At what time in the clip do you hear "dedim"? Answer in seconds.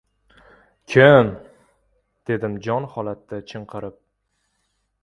2.31-2.57